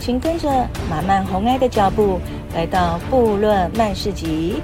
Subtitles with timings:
[0.00, 0.48] 请跟着
[0.88, 2.18] 马曼红爱的脚步，
[2.54, 4.62] 来到部落曼市集。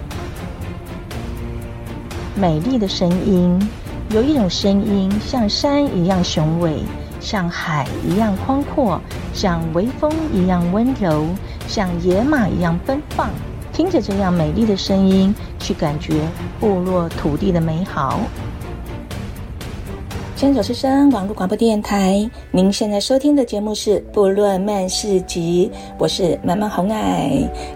[2.34, 3.60] 美丽的声音，
[4.08, 6.78] 有一种声音像山一样雄伟，
[7.20, 8.98] 像海一样宽阔，
[9.34, 11.26] 像微风一样温柔，
[11.68, 13.28] 像野马一样奔放。
[13.74, 16.26] 听着这样美丽的声音，去感觉
[16.58, 18.20] 部落土地的美好。
[20.36, 27.30] 牵手之声网络广播电台，您现在收听的节目是《部落漫市集》，我是满满红爱。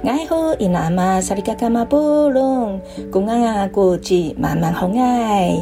[0.05, 1.97] 爱护伊那玛萨里嘎嘎玛部
[2.28, 2.78] 落，
[3.11, 5.56] 公安啊国际满满红爱。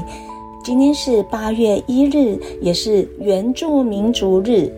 [0.64, 4.68] 今天是八月一日，也是原住民族日。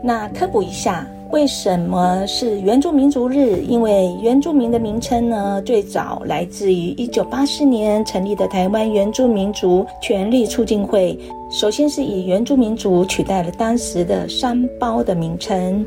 [0.00, 1.04] 那科普一下。
[1.34, 3.60] 为什么是原住民族日？
[3.62, 11.18] 因为原住民的名称呢，最早来自于一九八四年成立的台湾原住民族权利促进会。
[11.50, 15.84] 首先是以原住民族取代了当时的山胞的名称，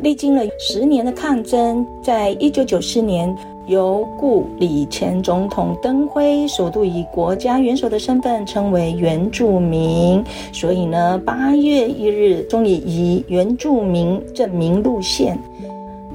[0.00, 3.32] 历经了十年的抗争，在一九九四年。
[3.70, 15.38] 由故李前总统登辉首度以国家元首的身份称为原住民，所以呢，八月一日终于以原住民证明路线。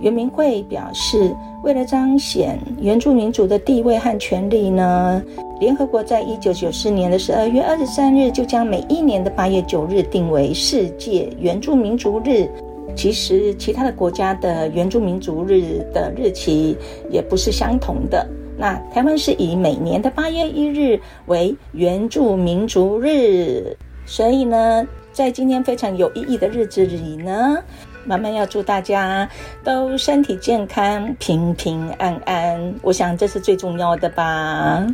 [0.02, 1.34] 原民会表示，
[1.64, 5.24] 为了彰显原住民族的地位和权利呢，
[5.62, 12.50] 联合国在一九九四年的十二月二十三日就将每一年的八月九日定为世界原住民族日。
[12.96, 16.78] 其实，其他的国家的原住民族日的日期
[17.10, 18.28] 也不是相同的。
[18.58, 27.58] 那台湾是以每年的八月一日为原住民族日，所以呢，在今天非常有意义的日子里呢，
[28.06, 29.30] 马漫要祝大家
[29.62, 32.76] 都身体健康、平平安安。
[32.82, 34.88] 我想这是最重要的吧。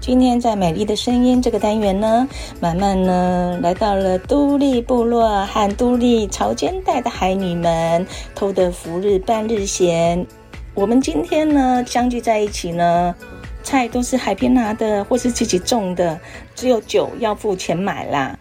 [0.00, 2.26] 今天在美丽的声音这个单元呢，
[2.58, 10.26] 满满呢来到了都立部落和都立潮间带的海女们偷得福日半日闲。
[10.72, 13.14] 我们今天呢相聚在一起呢，
[13.62, 16.18] 菜都是海边拿的或是自己种的，
[16.54, 18.38] 只有酒要付钱买啦。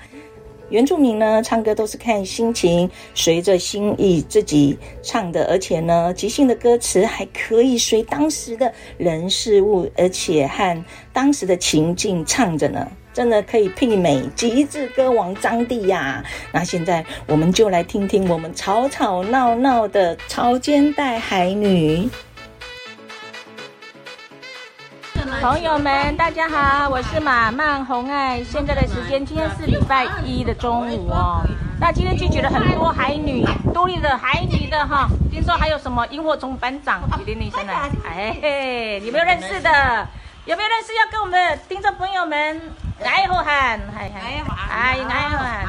[0.69, 16.23] 原住民呢，唱歌都是看心情，随着心意自己唱的，而且呢，即兴的歌词还可以随当时的人事物，而且和当时的情境唱着呢，真的可以媲美极致歌王张帝呀！
[16.51, 22.07] 那现在我们就来听听我们吵吵闹闹的潮间带海女。
[25.29, 28.43] 朋友们，大家好，我是马曼红爱。
[28.43, 31.41] 现在的时间，今天是礼拜一的中午哦。
[31.79, 35.07] 那今天聚集了很多海女，都历的海女的哈。
[35.31, 37.89] 听说还有什么萤火虫班长，李玲玲先来。
[38.05, 40.07] 哎嘿，有没有认识的？
[40.45, 42.61] 有没有认识要跟我们的听众朋友们
[42.99, 43.79] 来呼喊？
[43.95, 45.65] 嗨嗨，哎来呼喊。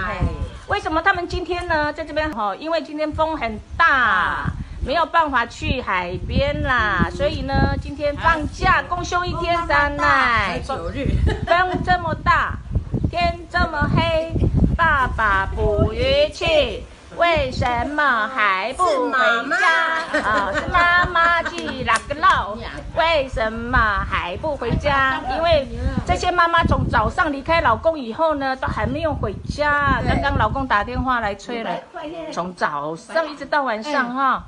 [0.68, 2.32] 为什么他们今天呢在这边？
[2.32, 4.50] 哈，因为今天风很大。
[4.82, 10.58] 没有办法去海边啦，所以呢，今天放假，公休一天三奶。
[10.66, 11.06] 九日，
[11.46, 12.54] 风这么大，
[13.10, 14.32] 天这么黑，
[14.76, 16.82] 爸爸捕鱼去，
[17.16, 19.12] 为什么还不回
[19.60, 20.20] 家？
[20.22, 22.56] 啊，是妈妈去哪个闹，
[22.96, 23.78] 为什么
[24.10, 25.20] 还不回家？
[25.36, 25.68] 因为
[26.06, 30.00] 这些妈妈从早上离开老公以后呢，都还没有回家。
[30.08, 31.70] 刚刚老公打电话来催了，
[32.32, 34.42] 从早上一直到晚上哈。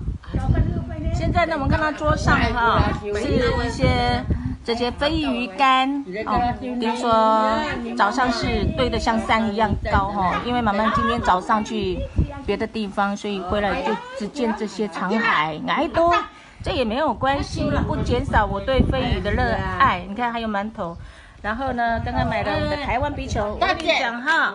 [1.14, 3.28] 现在呢，我们看到桌上哈是
[3.66, 4.22] 一些
[4.64, 7.58] 这些飞鱼干哦，听说
[7.96, 11.98] 早上是堆得像山一样高哈，因为妈妈今天早上去
[12.46, 16.14] 别的地方，所以回来就只见这些长海，矮多，
[16.62, 19.42] 这也没有关系，不减少我对飞鱼的热
[19.78, 20.04] 爱。
[20.08, 20.96] 你看还有馒头，
[21.40, 24.54] 然后呢，刚刚买了我们的台湾啤酒，我跟你讲哈，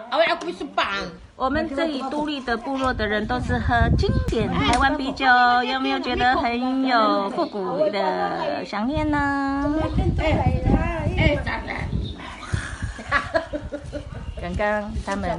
[1.37, 5.23] 我们这里都立的部落的人都是喝经典台湾啤酒，
[5.63, 9.63] 有没有觉得很有复古的想念呢？
[14.41, 15.29] 刚刚他们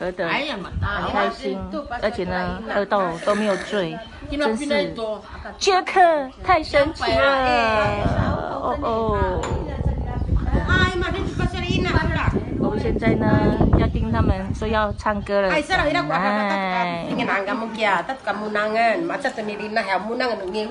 [0.00, 1.56] 喝得很开心，
[2.02, 3.96] 而且呢，喝到都没有醉，
[4.28, 4.92] 真是
[5.56, 6.00] 杰克
[6.42, 8.02] 太神奇了！
[8.60, 9.40] 哦哦。
[12.58, 13.28] 我们现在呢
[13.86, 13.96] 要。
[13.96, 15.48] 丁他们说要唱歌了。
[15.48, 15.62] 哎，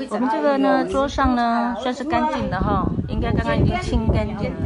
[0.09, 4.57] 我们这个呢，桌上呢算是干净的哈，应该刚刚已经清干净了。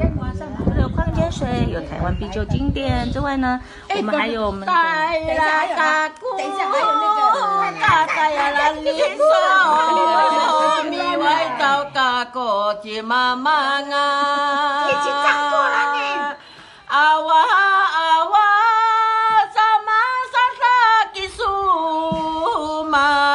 [0.81, 3.61] 有矿泉水，有台湾啤酒经典之外呢，
[3.95, 4.73] 我们还有我们的。
[4.73, 6.15] 等一下还有那个。
[6.37, 7.29] 等一下还有那个。
[16.91, 17.33] 阿哇阿哇，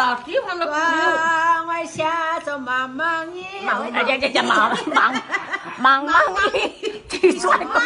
[0.00, 0.80] 老地方的朋友，
[1.68, 4.70] 我下着忙忙你，忙哎呀呀呀忙
[5.78, 6.14] 忙忙忙
[6.54, 7.82] 你，提出来吧，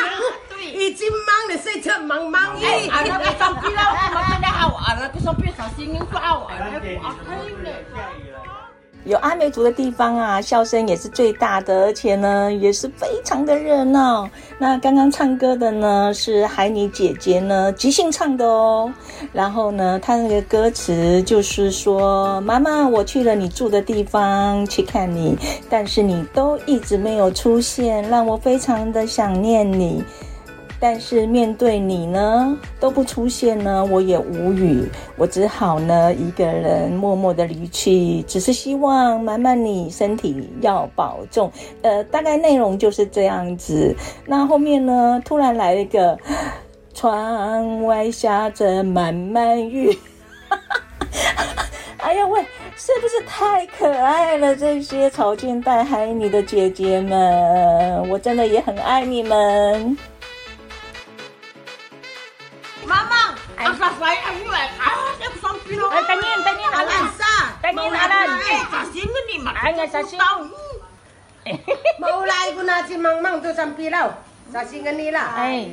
[0.61, 2.88] 已经忙了，谁叫忙忙你？
[2.88, 3.82] 啊，那个上边了，
[4.14, 6.64] 我们真的好玩了，就上边小心点，好玩了，
[7.02, 7.12] 好
[7.44, 7.70] 听的。
[8.31, 8.33] 有
[9.04, 14.26] 有阿美族的地方啊，笑声也是最大的，而且呢，也是非常的热闹。
[14.58, 18.90] 那刚刚唱歌的呢，是海妮姐姐呢，即兴唱的哦。
[19.30, 25.36] 然后呢，她那个歌词就是说：“妈妈，我去了你住的地方去看你，
[25.68, 30.02] 但是你都一直没有出现，让我非常的想念你。”
[30.86, 34.86] 但是面对你呢，都不出现呢，我也无语，
[35.16, 41.50] 我只好呢一个人默默的离去，只是希望满满你身体要保重。
[41.81, 43.96] 呃，大概内容就是这样子。
[44.26, 46.19] 那后面呢，突然来一个，
[46.92, 49.98] 窗外下着满满雨。
[51.96, 52.42] 哎呀喂，
[52.76, 54.54] 是不是太可爱了？
[54.54, 59.96] 这些草间带海你的姐姐们，我真的也很爱你们。
[65.91, 66.91] 哎，等你，等你拿来，
[67.62, 68.26] 等你拿来。
[68.26, 69.52] 哎，小心啊你嘛！
[69.55, 70.19] 哎呀，小心。
[72.00, 72.96] 冇来过那只
[74.52, 75.32] 小心跟你啦！
[75.37, 75.67] 哎，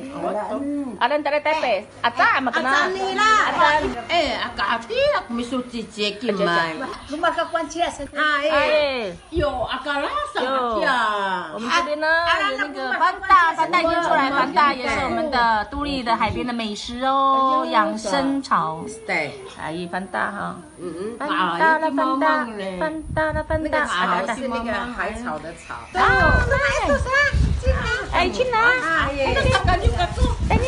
[0.98, 2.44] 阿伦在来台北，阿赞。
[2.44, 3.24] 阿赞你啦！
[3.46, 6.74] 阿赞，哎，阿咖啡啊，秘书姐姐进来。
[7.06, 8.04] 你把个关起来先。
[8.16, 10.42] 哎，哟，阿咖拉什？
[10.42, 12.08] 我们这边呢
[12.50, 18.84] 有那个番大，番大已经出来，番大也是我们的都立的海边的美食哦，养生草。
[19.06, 20.56] 对，哎，番大哈。
[20.80, 21.18] 嗯嗯。
[21.18, 22.44] 番大了，番大，
[22.80, 23.86] 番大了，番大。
[23.86, 25.74] 那个是那个海草的草。
[25.94, 26.00] 哦，
[26.50, 27.04] 来，做啥？
[28.12, 28.58] 哎，去哪？
[29.08, 29.30] 哎呀，
[29.64, 30.22] 赶紧赶住！
[30.48, 30.66] 赶紧！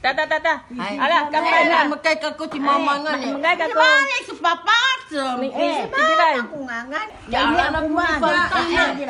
[0.00, 0.60] 哒哒哒哒！
[1.00, 1.78] 好了，干杯了！
[1.84, 3.16] 我们该个过去忙忙啊！
[3.16, 3.82] 你们该个过。
[3.82, 4.72] 你是爸爸
[5.08, 5.88] 子，你哎，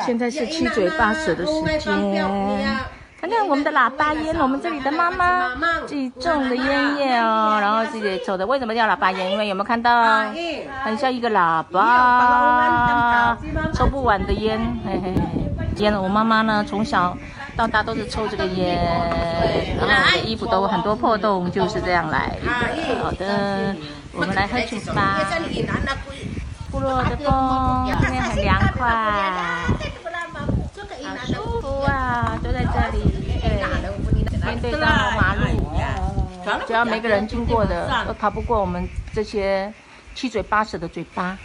[0.06, 1.62] 现在是七嘴八舌的时
[2.12, 2.24] 间。
[3.20, 5.50] 看看我们的喇叭烟，我们这里的妈妈
[5.86, 8.46] 自己种的烟叶哦，然后自己抽的。
[8.46, 9.32] 为什么叫喇叭烟？
[9.32, 10.26] 因为有没有看到？
[10.84, 13.36] 很像一个喇叭，
[13.72, 15.14] 抽不完的烟，嘿嘿
[16.00, 17.16] 我妈妈呢，从小
[17.56, 18.76] 到大都是抽这个烟，
[19.78, 22.36] 然后我的衣服都很多破洞，就是这样来。
[23.02, 23.74] 好的，
[24.12, 25.20] 我们来喝酒吧。
[26.70, 28.88] 部落的风，今天很凉快，
[31.02, 33.04] 好舒服啊，都在这里。
[34.44, 35.46] 面对这条马路，
[36.66, 39.72] 只要每个人经过的都逃不过我们这些
[40.14, 41.38] 七嘴八舌的嘴巴。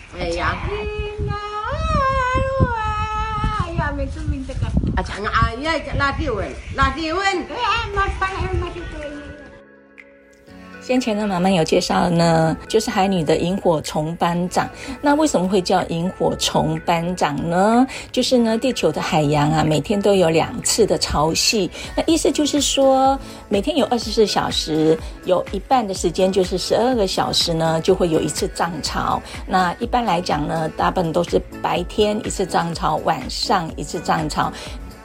[10.82, 14.68] 先前呢，妈妈有介绍呢，就是海女的萤火虫班长。
[15.02, 17.86] 那为什么会叫萤火虫班长呢？
[18.12, 21.70] 就是呢，地球的海洋啊，每天都有两次的潮汐。
[21.96, 29.22] 那意思就是说，每天有二十四小时，有一半的时间就是十二个小时呢，就会有一次涨潮。
[29.46, 34.52] 那一般来讲呢，大部分都是白天一次涨潮，晚上一次涨潮。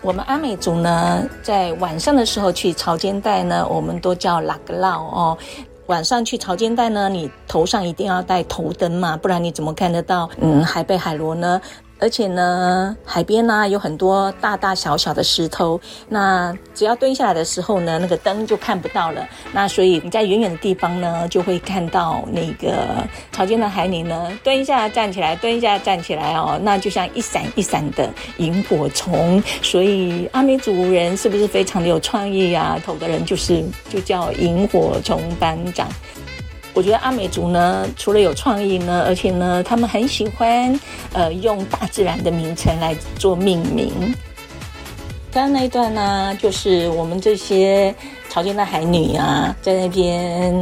[0.04, 5.38] 我们阿美族呢，在晚上的时候去潮间带呢，我们都叫拉格劳哦。
[5.86, 10.28] 晚上去潮间带呢，你头上一定要带头灯嘛，不然你怎么看得到？
[10.42, 11.58] 嗯，海贝海螺呢？
[11.98, 19.26] 而且呢，海边呢有很多大大小小的石头，那只要蹲下来的时候呢，那个灯就看不到了。
[19.52, 29.42] 那所以你在远远的地方呢，就会看到那个潮间的海女呢，蹲一下站起来，蹲一下站起来哦，那就像一闪一闪的萤火虫。
[29.62, 32.78] 所以阿美族人是不是非常的有创意啊？
[32.84, 35.88] 头的人就是就叫萤火虫班长。
[36.74, 40.78] 我觉得阿美族呢，除了有创意呢，而且呢，他们很喜欢
[41.12, 43.92] 呃用大自然的名称来做命名。
[45.32, 47.94] 刚刚那一段呢，就是我们这些
[48.28, 50.52] 潮间的海女啊，在那边。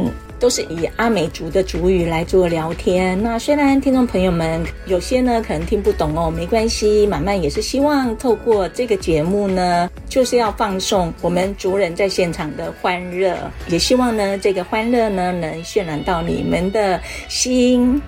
[0.43, 3.17] 都是以阿美族的族语来做聊天。
[3.23, 7.07] 那虽然听众朋友们有些呢可能听不懂哦，没关系。
[7.07, 13.37] 满满也是希望透过这个节目呢，就是要放送我们族人在现场的欢乐，
[13.69, 18.01] 也希望呢这个欢乐呢能渲染到你们的心。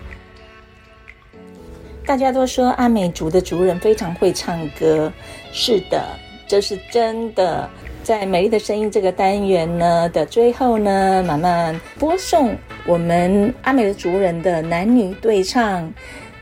[2.06, 5.10] 大家都说阿美族的族人非常会唱歌，
[5.54, 6.06] 是的，
[6.50, 7.70] 这是真的。
[8.06, 15.92] 在《美丽的声音》这个单元呢的最后呢，慢慢播送我们阿美的族人的男女对唱。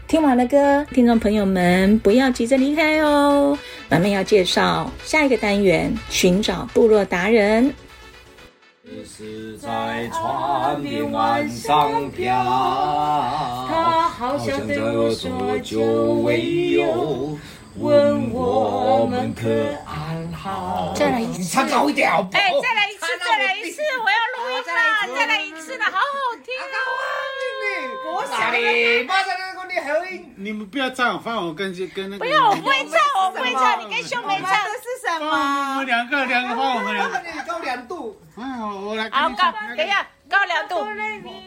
[0.06, 3.58] 听完了歌，听众朋友们不要急着离开哦。
[3.88, 7.74] 慢慢要介绍下一个单元，寻找部落达人。
[8.84, 12.36] 只是在船边岸上飘，
[13.70, 15.80] 他好像对我说久
[16.26, 17.38] 违有，
[17.80, 19.48] 问我们可
[20.14, 20.94] 安好？
[20.96, 22.40] 再来一次，唱高一点好不好？
[22.40, 26.78] 哎，再来一次，再来一次，我要录音了，再来一次了，好好听啊！
[28.14, 32.26] 我想你，马上那个你好音，你们不要唱，放我跟跟那个。
[32.26, 35.26] 不要，我不会唱，我不会唱，你跟秀梅唱的是什么？
[35.26, 37.20] 我们两个，两个放我们两个。
[37.48, 39.10] 高两度，哎，我我来。
[39.10, 40.86] 好高，等一下，高两度。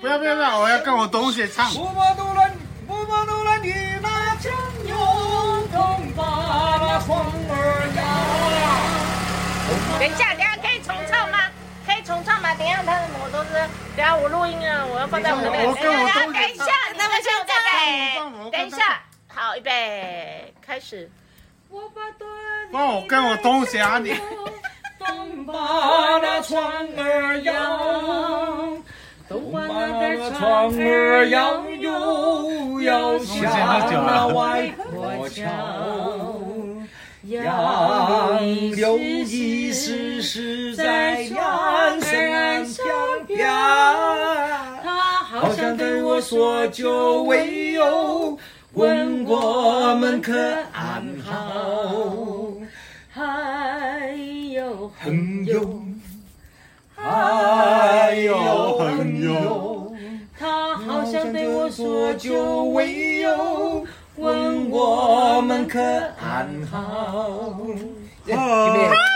[0.01, 1.71] 不要不要不要，我要跟我同学唱。
[9.99, 11.39] 等一下，等下可以重唱吗？
[11.87, 12.55] 可以重唱吗？
[12.55, 13.51] 等一下，他的摩托车，
[13.97, 15.59] 等下我录音啊，我要放在我的背。
[15.59, 15.75] 等一
[16.07, 16.65] 下，等一下，
[16.97, 17.55] 那么现在，
[18.51, 19.01] 等一下，
[19.35, 21.11] 好，预备，开始。
[22.73, 24.15] 帮我跟我同学啊，你。
[24.99, 25.53] 东把
[26.23, 26.63] 那船
[26.99, 27.53] 儿摇，
[29.29, 33.45] 东把那船儿摇，又摇向
[34.07, 34.71] 那外
[35.37, 35.45] 婆桥。
[37.29, 38.39] 杨
[38.77, 42.15] 柳依稀是在岸上
[43.27, 43.37] 飘，
[44.85, 48.39] 他好像对我说久违有，
[48.75, 50.33] 问我们可
[50.73, 52.53] 安好？
[53.11, 54.15] 还
[54.53, 55.83] 有朋友，
[56.95, 59.93] 还有朋友，
[60.39, 63.76] 他好像对我说久违有。
[64.77, 67.57] 我们可安好？
[68.35, 69.16] 好。